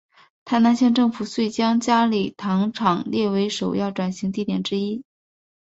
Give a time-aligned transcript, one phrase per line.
[0.45, 5.03] 台南县政府遂将佳里糖厂列为首要转型地点之一。